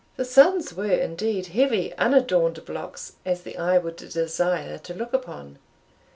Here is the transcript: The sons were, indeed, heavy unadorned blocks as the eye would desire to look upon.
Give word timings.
The 0.15 0.25
sons 0.25 0.73
were, 0.73 0.89
indeed, 0.91 1.45
heavy 1.49 1.93
unadorned 1.95 2.65
blocks 2.65 3.17
as 3.23 3.43
the 3.43 3.55
eye 3.59 3.77
would 3.77 3.97
desire 3.97 4.79
to 4.79 4.93
look 4.95 5.13
upon. 5.13 5.59